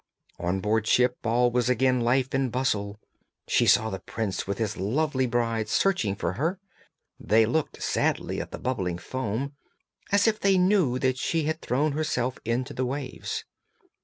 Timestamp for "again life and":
1.69-2.51